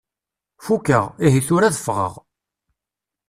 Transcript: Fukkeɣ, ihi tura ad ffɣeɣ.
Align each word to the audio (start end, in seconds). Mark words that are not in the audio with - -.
Fukkeɣ, 0.65 1.05
ihi 1.25 1.41
tura 1.47 1.65
ad 1.67 1.75
ffɣeɣ. 1.79 2.13